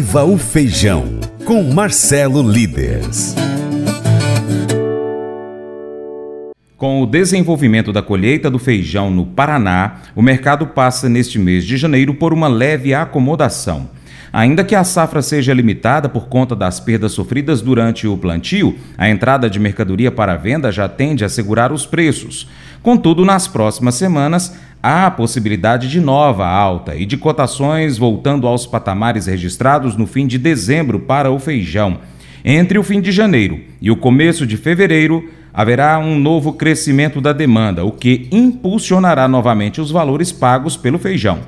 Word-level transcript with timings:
Viva 0.00 0.24
o 0.24 0.38
Feijão, 0.38 1.20
com 1.44 1.62
Marcelo 1.62 2.40
Líderes. 2.40 3.34
Com 6.74 7.02
o 7.02 7.06
desenvolvimento 7.06 7.92
da 7.92 8.00
colheita 8.00 8.50
do 8.50 8.58
feijão 8.58 9.10
no 9.10 9.26
Paraná, 9.26 10.00
o 10.16 10.22
mercado 10.22 10.68
passa 10.68 11.06
neste 11.06 11.38
mês 11.38 11.66
de 11.66 11.76
janeiro 11.76 12.14
por 12.14 12.32
uma 12.32 12.48
leve 12.48 12.94
acomodação. 12.94 13.90
Ainda 14.32 14.62
que 14.62 14.74
a 14.74 14.84
safra 14.84 15.22
seja 15.22 15.52
limitada 15.52 16.08
por 16.08 16.28
conta 16.28 16.54
das 16.54 16.78
perdas 16.78 17.12
sofridas 17.12 17.60
durante 17.60 18.06
o 18.06 18.16
plantio, 18.16 18.76
a 18.96 19.08
entrada 19.08 19.50
de 19.50 19.58
mercadoria 19.58 20.10
para 20.10 20.36
venda 20.36 20.70
já 20.70 20.88
tende 20.88 21.24
a 21.24 21.28
segurar 21.28 21.72
os 21.72 21.84
preços. 21.84 22.48
Contudo, 22.82 23.24
nas 23.24 23.48
próximas 23.48 23.96
semanas, 23.96 24.56
há 24.82 25.06
a 25.06 25.10
possibilidade 25.10 25.88
de 25.88 26.00
nova 26.00 26.46
alta 26.46 26.94
e 26.94 27.04
de 27.04 27.16
cotações 27.16 27.98
voltando 27.98 28.46
aos 28.46 28.66
patamares 28.66 29.26
registrados 29.26 29.96
no 29.96 30.06
fim 30.06 30.26
de 30.26 30.38
dezembro 30.38 31.00
para 31.00 31.30
o 31.30 31.38
feijão. 31.38 31.98
Entre 32.44 32.78
o 32.78 32.82
fim 32.82 33.00
de 33.00 33.12
janeiro 33.12 33.60
e 33.82 33.90
o 33.90 33.96
começo 33.96 34.46
de 34.46 34.56
fevereiro, 34.56 35.28
haverá 35.52 35.98
um 35.98 36.18
novo 36.18 36.52
crescimento 36.52 37.20
da 37.20 37.32
demanda, 37.32 37.84
o 37.84 37.92
que 37.92 38.28
impulsionará 38.30 39.26
novamente 39.26 39.80
os 39.80 39.90
valores 39.90 40.30
pagos 40.32 40.76
pelo 40.76 40.98
feijão. 40.98 41.40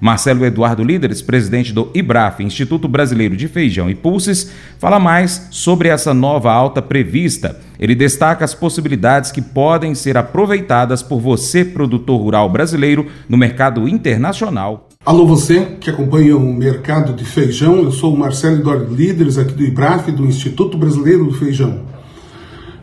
Marcelo 0.00 0.44
Eduardo 0.46 0.82
Líderes, 0.82 1.20
presidente 1.20 1.72
do 1.72 1.90
IBRAF, 1.94 2.42
Instituto 2.42 2.88
Brasileiro 2.88 3.36
de 3.36 3.46
Feijão 3.46 3.90
e 3.90 3.94
Pulses, 3.94 4.50
fala 4.78 4.98
mais 4.98 5.48
sobre 5.50 5.88
essa 5.88 6.14
nova 6.14 6.50
alta 6.50 6.80
prevista. 6.80 7.60
Ele 7.78 7.94
destaca 7.94 8.44
as 8.44 8.54
possibilidades 8.54 9.30
que 9.30 9.42
podem 9.42 9.94
ser 9.94 10.16
aproveitadas 10.16 11.02
por 11.02 11.20
você, 11.20 11.64
produtor 11.64 12.20
rural 12.20 12.48
brasileiro, 12.48 13.06
no 13.28 13.36
mercado 13.36 13.86
internacional. 13.86 14.88
Alô, 15.04 15.26
você 15.26 15.76
que 15.80 15.88
acompanha 15.88 16.36
o 16.36 16.52
mercado 16.54 17.14
de 17.14 17.24
feijão, 17.24 17.82
eu 17.82 17.90
sou 17.90 18.14
o 18.14 18.18
Marcelo 18.18 18.56
Eduardo 18.56 18.94
Líderes, 18.94 19.38
aqui 19.38 19.52
do 19.54 19.64
IBRAF, 19.64 20.12
do 20.12 20.26
Instituto 20.26 20.76
Brasileiro 20.76 21.24
do 21.24 21.32
Feijão. 21.32 21.89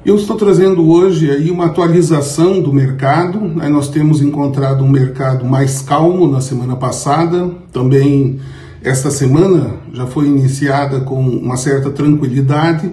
Eu 0.08 0.16
estou 0.16 0.38
trazendo 0.38 0.90
hoje 0.90 1.30
aí 1.30 1.52
uma 1.52 1.66
atualização 1.66 2.62
do 2.62 2.72
mercado. 2.72 3.56
Aí 3.60 3.70
nós 3.70 3.90
temos 3.90 4.22
encontrado 4.22 4.82
um 4.82 4.88
mercado 4.88 5.44
mais 5.44 5.82
calmo 5.82 6.32
na 6.32 6.40
semana 6.40 6.78
passada. 6.78 7.52
Também 7.74 8.40
esta 8.82 9.12
semana 9.12 9.76
já 9.92 10.08
foi 10.08 10.28
iniciada 10.28 11.02
com 11.02 11.20
uma 11.20 11.58
certa 11.58 11.90
tranquilidade. 11.90 12.90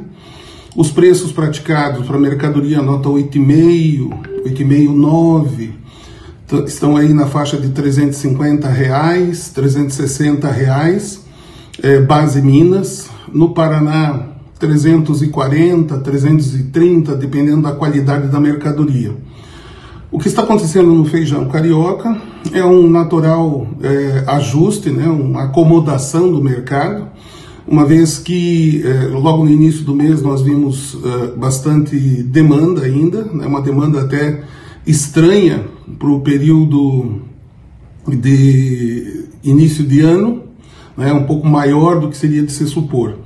Os 0.75 0.91
preços 0.91 1.31
praticados 1.31 2.05
para 2.05 2.19
mercadoria 2.19 2.83
nota 2.83 3.09
8,5, 3.09 4.11
8,5, 4.47 4.89
9, 4.93 5.71
estão 6.67 6.97
aí 6.97 7.15
na 7.15 7.27
faixa 7.27 7.57
de 7.57 7.69
350 7.69 8.69
reais, 8.69 9.51
360 9.51 10.51
reais, 10.51 11.25
é, 11.81 12.01
base 12.01 12.43
Minas. 12.43 13.09
No 13.33 13.55
Paraná, 13.55 14.34
340, 14.59 15.99
330, 15.99 17.15
dependendo 17.17 17.63
da 17.63 17.73
qualidade 17.73 18.29
da 18.29 18.41
mercadoria. 18.41 19.13
O 20.15 20.19
que 20.19 20.29
está 20.29 20.43
acontecendo 20.43 20.93
no 20.93 21.05
feijão 21.05 21.49
carioca 21.49 22.17
é 22.53 22.65
um 22.65 22.89
natural 22.89 23.67
é, 23.83 24.23
ajuste, 24.29 24.91
né, 24.91 25.09
uma 25.09 25.45
acomodação 25.47 26.31
do 26.31 26.41
mercado, 26.41 27.09
uma 27.67 27.85
vez 27.85 28.19
que 28.19 28.81
é, 28.85 29.09
logo 29.09 29.45
no 29.45 29.51
início 29.51 29.83
do 29.83 29.93
mês 29.93 30.23
nós 30.23 30.43
vimos 30.43 30.97
é, 31.05 31.37
bastante 31.37 31.97
demanda 32.23 32.83
ainda, 32.83 33.25
né, 33.25 33.45
uma 33.45 33.61
demanda 33.61 34.03
até 34.03 34.45
estranha 34.87 35.65
para 35.99 36.09
o 36.09 36.21
período 36.21 37.23
de 38.07 39.25
início 39.43 39.85
de 39.85 40.01
ano, 40.01 40.45
né, 40.97 41.13
um 41.13 41.25
pouco 41.25 41.45
maior 41.47 41.99
do 41.99 42.09
que 42.09 42.17
seria 42.17 42.43
de 42.43 42.53
se 42.53 42.67
supor. 42.67 43.24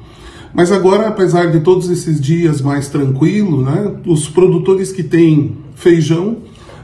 Mas 0.54 0.72
agora, 0.72 1.08
apesar 1.08 1.50
de 1.50 1.60
todos 1.60 1.90
esses 1.90 2.20
dias 2.20 2.60
mais 2.60 2.88
tranquilo, 2.88 3.62
né, 3.62 3.94
os 4.06 4.28
produtores 4.28 4.90
que 4.90 5.02
têm 5.02 5.56
feijão 5.74 6.38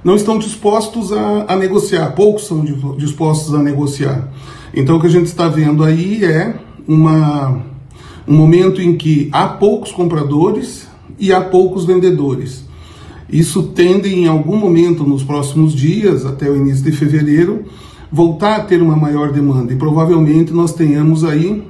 não 0.05 0.17
estão 0.17 0.39
dispostos 0.39 1.13
a, 1.13 1.47
a 1.49 1.57
negociar, 1.57 2.11
poucos 2.11 2.47
são 2.47 2.63
dispostos 2.97 3.55
a 3.55 3.63
negociar. 3.63 4.29
Então 4.75 4.97
o 4.97 5.01
que 5.01 5.07
a 5.07 5.11
gente 5.11 5.27
está 5.27 5.49
vendo 5.49 5.83
aí 5.83 6.25
é 6.25 6.55
uma, 6.87 7.63
um 8.29 8.35
momento 8.35 8.83
em 8.83 8.97
que 8.97 9.31
há 9.33 9.49
poucos 9.49 9.93
compradores 9.93 10.87
e 11.19 11.33
há 11.33 11.41
poucos 11.41 11.87
vendedores. 11.87 12.65
Isso 13.31 13.63
tende 13.63 14.15
em 14.15 14.27
algum 14.27 14.57
momento 14.57 15.05
nos 15.05 15.25
próximos 15.25 15.75
dias, 15.75 16.27
até 16.27 16.51
o 16.51 16.57
início 16.57 16.85
de 16.85 16.93
fevereiro, 16.93 17.65
voltar 18.13 18.57
a 18.57 18.61
ter 18.61 18.83
uma 18.83 18.95
maior 18.95 19.33
demanda 19.33 19.73
e 19.73 19.77
provavelmente 19.77 20.53
nós 20.53 20.75
tenhamos 20.75 21.25
aí 21.25 21.65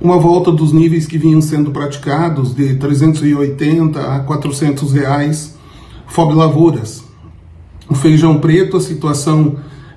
uma 0.00 0.18
volta 0.18 0.52
dos 0.52 0.72
níveis 0.72 1.06
que 1.06 1.18
vinham 1.18 1.40
sendo 1.40 1.70
praticados 1.70 2.54
de 2.54 2.74
380 2.76 4.00
a 4.00 4.20
400 4.20 4.92
reais 4.92 5.56
FOB 6.06 6.34
Lavouras. 6.34 7.04
O 7.88 7.94
feijão 7.94 8.38
preto, 8.38 8.76
a 8.76 8.80
situação 8.80 9.56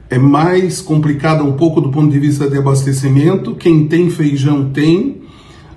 é 0.09 0.17
mais 0.17 0.81
complicada 0.81 1.43
um 1.43 1.53
pouco 1.53 1.81
do 1.81 1.89
ponto 1.89 2.11
de 2.11 2.19
vista 2.19 2.49
de 2.49 2.57
abastecimento. 2.57 3.55
Quem 3.55 3.87
tem 3.87 4.09
feijão 4.09 4.69
tem, 4.69 5.21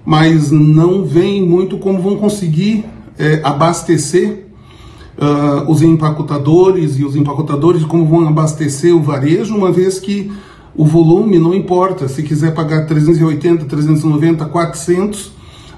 mas 0.04 0.50
não 0.50 1.04
vem 1.04 1.46
muito 1.46 1.78
como 1.78 2.00
vão 2.00 2.16
conseguir 2.16 2.84
é, 3.18 3.40
abastecer 3.42 4.46
uh, 5.18 5.70
os 5.70 5.82
empacotadores 5.82 6.98
e 6.98 7.04
os 7.04 7.14
empacotadores 7.14 7.84
como 7.84 8.06
vão 8.06 8.26
abastecer 8.26 8.94
o 8.94 9.02
varejo, 9.02 9.54
uma 9.54 9.70
vez 9.70 9.98
que 9.98 10.32
o 10.74 10.84
volume 10.84 11.38
não 11.38 11.54
importa. 11.54 12.08
Se 12.08 12.22
quiser 12.22 12.54
pagar 12.54 12.86
380, 12.86 13.64
390, 13.64 14.44
400, 14.46 15.32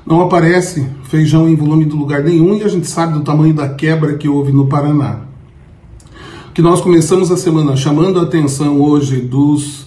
não 0.06 0.20
aparece 0.20 0.86
feijão 1.04 1.48
em 1.48 1.56
volume 1.56 1.84
de 1.84 1.96
lugar 1.96 2.22
nenhum 2.22 2.54
e 2.54 2.62
a 2.62 2.68
gente 2.68 2.86
sabe 2.86 3.14
do 3.14 3.20
tamanho 3.20 3.54
da 3.54 3.68
quebra 3.68 4.14
que 4.14 4.28
houve 4.28 4.52
no 4.52 4.66
Paraná. 4.66 5.20
Que 6.52 6.62
nós 6.62 6.80
começamos 6.80 7.32
a 7.32 7.36
semana 7.36 7.76
chamando 7.76 8.20
a 8.20 8.22
atenção 8.22 8.80
hoje 8.80 9.20
dos 9.20 9.86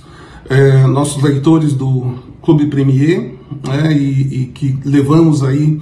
é, 0.50 0.86
nossos 0.88 1.22
leitores 1.22 1.74
do 1.74 2.16
Clube 2.42 2.68
Premier 2.68 3.36
né, 3.66 3.94
e, 3.94 4.42
e 4.42 4.46
que 4.54 4.78
levamos 4.84 5.44
aí 5.44 5.80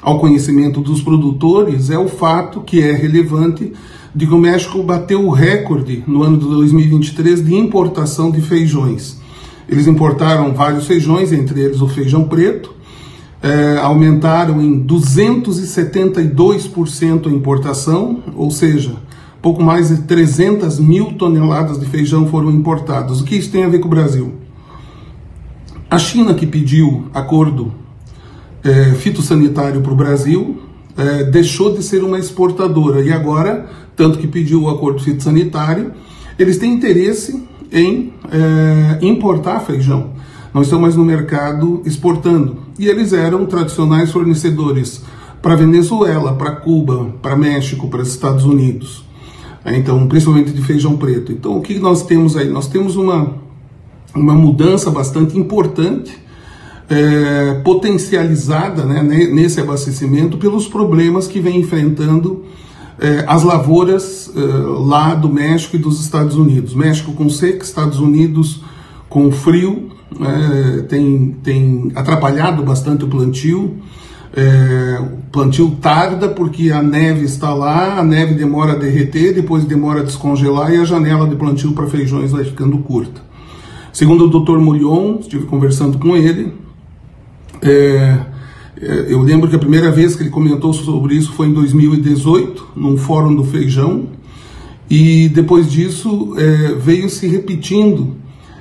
ao 0.00 0.20
conhecimento 0.20 0.80
dos 0.80 1.02
produtores 1.02 1.90
é 1.90 1.98
o 1.98 2.08
fato 2.08 2.60
que 2.60 2.80
é 2.80 2.92
relevante 2.92 3.72
de 4.14 4.26
que 4.26 4.34
o 4.34 4.38
México 4.38 4.82
bateu 4.82 5.26
o 5.26 5.30
recorde 5.30 6.02
no 6.06 6.22
ano 6.22 6.38
de 6.38 6.46
2023 6.46 7.44
de 7.44 7.54
importação 7.54 8.30
de 8.30 8.40
feijões. 8.40 9.18
Eles 9.68 9.86
importaram 9.86 10.54
vários 10.54 10.86
feijões, 10.86 11.30
entre 11.32 11.60
eles 11.60 11.80
o 11.80 11.88
feijão 11.88 12.24
preto, 12.24 12.74
é, 13.42 13.78
aumentaram 13.78 14.60
em 14.60 14.84
272% 14.84 17.26
a 17.26 17.30
importação, 17.30 18.22
ou 18.34 18.50
seja, 18.50 18.96
pouco 19.40 19.62
mais 19.62 19.88
de 19.88 20.02
300 20.02 20.80
mil 20.80 21.12
toneladas 21.12 21.78
de 21.78 21.86
feijão 21.86 22.26
foram 22.26 22.50
importadas. 22.50 23.20
O 23.20 23.24
que 23.24 23.36
isso 23.36 23.50
tem 23.50 23.62
a 23.64 23.68
ver 23.68 23.78
com 23.78 23.86
o 23.86 23.90
Brasil? 23.90 24.34
A 25.90 25.98
China 25.98 26.34
que 26.34 26.46
pediu 26.46 27.04
acordo 27.14 27.72
é, 28.64 28.94
fitossanitário 28.94 29.80
para 29.80 29.92
o 29.92 29.96
Brasil 29.96 30.58
é, 30.98 31.22
deixou 31.22 31.72
de 31.72 31.82
ser 31.82 32.02
uma 32.02 32.18
exportadora 32.18 33.00
e 33.00 33.12
agora, 33.12 33.66
tanto 33.94 34.18
que 34.18 34.26
pediu 34.26 34.64
o 34.64 34.68
acordo 34.68 35.00
fitossanitário, 35.00 35.92
eles 36.36 36.58
têm 36.58 36.72
interesse 36.74 37.46
em 37.72 38.12
é, 38.30 38.98
importar 39.00 39.60
feijão. 39.60 40.10
Não 40.52 40.62
estão 40.62 40.80
mais 40.80 40.96
no 40.96 41.04
mercado 41.04 41.82
exportando. 41.84 42.58
E 42.78 42.86
eles 42.86 43.12
eram 43.12 43.46
tradicionais 43.46 44.10
fornecedores 44.10 45.02
para 45.40 45.54
Venezuela, 45.54 46.34
para 46.34 46.52
Cuba, 46.56 47.14
para 47.22 47.36
México, 47.36 47.88
para 47.88 48.02
os 48.02 48.08
Estados 48.08 48.44
Unidos. 48.44 49.04
É, 49.64 49.76
então, 49.76 50.08
principalmente 50.08 50.50
de 50.50 50.62
feijão 50.62 50.96
preto. 50.96 51.30
Então, 51.30 51.56
o 51.56 51.60
que 51.60 51.78
nós 51.78 52.02
temos 52.02 52.36
aí? 52.36 52.48
Nós 52.48 52.66
temos 52.66 52.96
uma, 52.96 53.34
uma 54.14 54.34
mudança 54.34 54.90
bastante 54.90 55.38
importante 55.38 56.27
é, 56.90 57.60
potencializada 57.62 58.84
né, 58.84 59.02
nesse 59.02 59.60
abastecimento 59.60 60.38
pelos 60.38 60.66
problemas 60.66 61.26
que 61.26 61.40
vem 61.40 61.60
enfrentando 61.60 62.44
é, 62.98 63.24
as 63.26 63.42
lavouras 63.42 64.30
é, 64.34 64.40
lá 64.40 65.14
do 65.14 65.28
México 65.28 65.76
e 65.76 65.78
dos 65.78 66.00
Estados 66.00 66.36
Unidos. 66.36 66.74
México 66.74 67.12
com 67.12 67.28
seca, 67.28 67.62
Estados 67.62 68.00
Unidos 68.00 68.62
com 69.08 69.30
frio, 69.30 69.90
é, 70.20 70.82
tem, 70.82 71.36
tem 71.42 71.92
atrapalhado 71.94 72.62
bastante 72.62 73.04
o 73.04 73.08
plantio. 73.08 73.76
É, 74.34 74.98
o 75.00 75.30
plantio 75.30 75.76
tarda 75.80 76.28
porque 76.28 76.70
a 76.70 76.82
neve 76.82 77.24
está 77.24 77.52
lá, 77.54 77.98
a 77.98 78.04
neve 78.04 78.34
demora 78.34 78.72
a 78.72 78.76
derreter, 78.76 79.34
depois 79.34 79.64
demora 79.64 80.00
a 80.00 80.04
descongelar 80.04 80.72
e 80.72 80.76
a 80.76 80.84
janela 80.84 81.26
de 81.26 81.36
plantio 81.36 81.72
para 81.72 81.86
feijões 81.86 82.30
vai 82.30 82.44
ficando 82.44 82.78
curta. 82.78 83.22
Segundo 83.92 84.24
o 84.26 84.40
Dr. 84.40 84.58
Murion, 84.58 85.18
estive 85.20 85.46
conversando 85.46 85.98
com 85.98 86.16
ele, 86.16 86.52
é, 87.62 88.18
é, 88.80 89.06
eu 89.08 89.20
lembro 89.20 89.48
que 89.48 89.56
a 89.56 89.58
primeira 89.58 89.90
vez 89.90 90.14
que 90.14 90.22
ele 90.22 90.30
comentou 90.30 90.72
sobre 90.72 91.14
isso 91.14 91.32
foi 91.32 91.48
em 91.48 91.52
2018, 91.52 92.68
num 92.76 92.96
fórum 92.96 93.34
do 93.34 93.44
Feijão, 93.44 94.06
e 94.90 95.28
depois 95.28 95.70
disso 95.70 96.34
é, 96.36 96.74
veio 96.74 97.08
se 97.10 97.26
repetindo 97.26 98.16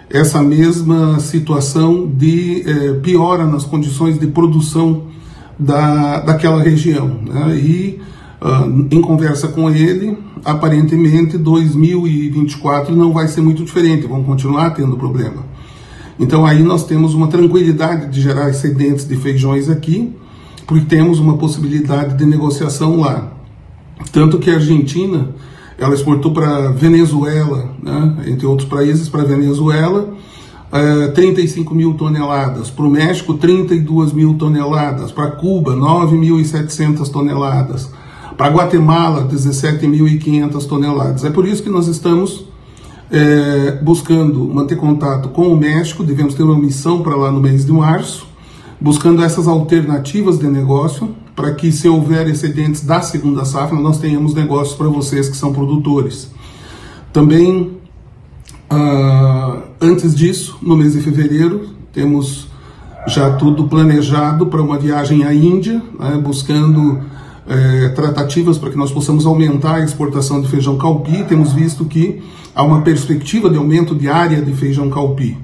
essa 0.10 0.42
mesma 0.42 1.20
situação 1.20 2.08
de 2.08 2.64
é, 2.66 2.94
piora 2.94 3.46
nas 3.46 3.64
condições 3.64 4.20
de 4.20 4.28
produção 4.28 5.04
da, 5.60 6.20
daquela 6.20 6.62
região. 6.62 7.20
Né? 7.26 7.56
E 7.58 8.02
uh, 8.42 8.88
em 8.92 9.02
conversa 9.02 9.48
com 9.48 9.70
ele, 9.70 10.18
aparentemente 10.46 11.38
2024 11.38 12.96
não 12.96 13.12
vai 13.12 13.28
ser 13.28 13.42
muito 13.42 13.64
diferente, 13.64 14.08
vão 14.08 14.24
continuar 14.24 14.72
tendo 14.72 14.96
problema. 14.98 15.46
Então 16.20 16.46
aí 16.46 16.64
nós 16.64 16.86
temos 16.86 17.14
uma 17.14 17.28
tranquilidade 17.28 18.12
de 18.12 18.22
gerar 18.22 18.50
excedentes 18.50 19.08
de 19.08 19.16
feijões 19.16 19.70
aqui, 19.70 20.16
porque 20.66 20.86
temos 20.86 21.20
uma 21.20 21.38
possibilidade 21.38 22.18
de 22.18 22.26
negociação 22.26 23.00
lá. 23.00 23.32
Tanto 24.12 24.40
que 24.40 24.50
a 24.50 24.56
Argentina, 24.56 25.30
ela 25.78 25.94
exportou 25.94 26.34
para 26.34 26.72
Venezuela, 26.72 27.72
né, 27.82 28.26
entre 28.28 28.46
outros 28.46 28.68
países, 28.68 29.08
para 29.08 29.24
Venezuela, 29.24 30.14
35 31.16 31.74
é, 31.74 31.78
mil 31.78 31.94
toneladas, 31.94 32.70
para 32.70 32.86
o 32.86 32.90
México 32.90 33.36
32 33.36 34.12
mil 34.12 34.34
toneladas, 34.34 35.12
para 35.12 35.32
Cuba 35.32 35.76
9.700 35.76 37.10
toneladas, 37.10 37.90
para 38.36 38.50
Guatemala 38.50 39.28
17.500 39.32 40.66
toneladas. 40.68 41.24
É 41.24 41.30
por 41.30 41.48
isso 41.48 41.64
que 41.64 41.70
nós 41.70 41.88
estamos 41.88 42.47
é, 43.12 43.80
buscando 43.82 44.46
manter 44.46 44.76
contato 44.76 45.30
com 45.30 45.48
o 45.48 45.58
México, 45.58 46.04
devemos 46.04 46.34
ter 46.34 46.44
uma 46.44 46.58
missão 46.58 47.02
para 47.02 47.16
lá 47.16 47.32
no 47.32 47.40
mês 47.40 47.66
de 47.66 47.72
março, 47.72 48.28
buscando 48.80 49.24
essas 49.24 49.48
alternativas 49.48 50.38
de 50.38 50.48
negócio, 50.48 51.16
para 51.36 51.54
que 51.54 51.72
se 51.72 51.88
houver 51.88 52.28
excedentes 52.28 52.84
da 52.84 53.02
segunda 53.02 53.46
safra, 53.46 53.80
nós 53.80 54.00
tenhamos 54.00 54.34
negócios 54.34 54.76
para 54.76 54.88
vocês 54.88 55.30
que 55.30 55.38
são 55.38 55.54
produtores. 55.54 56.32
Também 57.14 57.78
Uh, 58.70 59.64
antes 59.80 60.14
disso, 60.14 60.58
no 60.62 60.76
mês 60.76 60.92
de 60.92 61.00
fevereiro, 61.00 61.70
temos 61.94 62.48
já 63.08 63.32
tudo 63.32 63.64
planejado 63.64 64.48
para 64.48 64.62
uma 64.62 64.78
viagem 64.78 65.24
à 65.24 65.34
Índia, 65.34 65.82
né, 65.98 66.20
buscando 66.22 67.02
é, 67.48 67.90
tratativas 67.90 68.58
para 68.58 68.70
que 68.70 68.78
nós 68.78 68.92
possamos 68.92 69.26
aumentar 69.26 69.76
a 69.76 69.84
exportação 69.84 70.42
de 70.42 70.48
feijão 70.48 70.78
calpi. 70.78 71.24
Temos 71.24 71.54
visto 71.54 71.86
que 71.86 72.22
há 72.54 72.64
uma 72.64 72.82
perspectiva 72.82 73.50
de 73.50 73.58
aumento 73.58 73.96
de 73.96 74.10
área 74.10 74.42
de 74.42 74.54
feijão 74.54 74.90
calpi. 74.90 75.38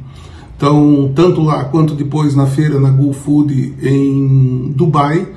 Então, 0.55 1.11
tanto 1.15 1.41
lá 1.41 1.65
quanto 1.65 1.93
depois 1.93 2.35
na 2.35 2.45
feira 2.45 2.79
na 2.79 2.89
Gulf 2.89 3.17
Food 3.17 3.75
em 3.81 4.71
Dubai, 4.75 5.27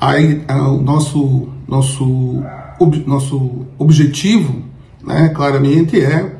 aí, 0.00 0.42
o 0.48 0.80
nosso, 0.80 1.48
nosso, 1.68 2.42
ob, 2.80 3.04
nosso 3.06 3.66
objetivo, 3.78 4.62
né, 5.04 5.28
claramente, 5.28 6.00
é 6.00 6.36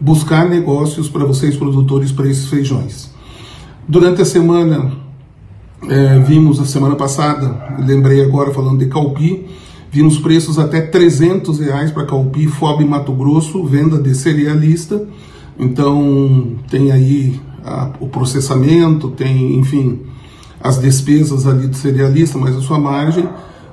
buscar 0.00 0.48
negócios 0.48 1.08
para 1.08 1.24
vocês 1.24 1.56
produtores 1.56 2.10
para 2.10 2.28
esses 2.28 2.48
feijões. 2.48 3.10
Durante 3.86 4.22
a 4.22 4.24
semana, 4.24 5.03
é, 5.88 6.18
vimos 6.20 6.60
a 6.60 6.64
semana 6.64 6.96
passada, 6.96 7.76
lembrei 7.78 8.22
agora 8.22 8.52
falando 8.52 8.78
de 8.78 8.86
calpi, 8.86 9.46
vimos 9.90 10.18
preços 10.18 10.58
até 10.58 10.80
300 10.80 11.58
reais 11.58 11.90
para 11.90 12.04
calpi, 12.04 12.46
FOB 12.46 12.84
Mato 12.84 13.12
Grosso, 13.12 13.64
venda 13.64 13.98
de 13.98 14.14
cerealista. 14.14 15.06
Então 15.58 16.56
tem 16.68 16.90
aí 16.90 17.40
a, 17.64 17.90
o 18.00 18.08
processamento, 18.08 19.10
tem, 19.10 19.56
enfim, 19.56 20.00
as 20.60 20.78
despesas 20.78 21.46
ali 21.46 21.66
do 21.66 21.76
cerealista, 21.76 22.38
mas 22.38 22.56
a 22.56 22.60
sua 22.60 22.78
margem 22.78 23.28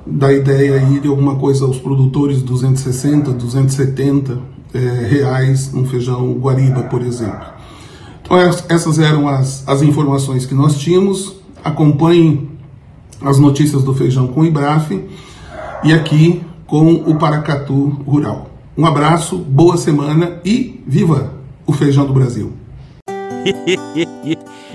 dá 0.06 0.32
ideia 0.32 0.74
aí 0.74 1.00
de 1.00 1.08
alguma 1.08 1.36
coisa 1.36 1.64
aos 1.64 1.78
produtores 1.78 2.42
260, 2.42 3.32
270 3.32 4.38
é, 4.74 4.78
reais 5.08 5.72
um 5.74 5.84
feijão 5.84 6.32
guariba, 6.34 6.84
por 6.84 7.02
exemplo. 7.02 7.46
Então 8.22 8.36
essas 8.68 8.98
eram 8.98 9.28
as, 9.28 9.66
as 9.66 9.82
informações 9.82 10.46
que 10.46 10.54
nós 10.54 10.78
tínhamos. 10.78 11.41
Acompanhe 11.64 12.50
as 13.20 13.38
notícias 13.38 13.84
do 13.84 13.94
feijão 13.94 14.28
com 14.28 14.40
o 14.40 14.44
Ibraf 14.44 14.90
e 15.84 15.92
aqui 15.92 16.42
com 16.66 16.94
o 16.94 17.16
Paracatu 17.16 17.88
Rural. 18.06 18.50
Um 18.76 18.86
abraço, 18.86 19.36
boa 19.36 19.76
semana 19.76 20.40
e 20.44 20.82
viva 20.86 21.34
o 21.66 21.72
feijão 21.72 22.06
do 22.06 22.12
Brasil! 22.12 22.52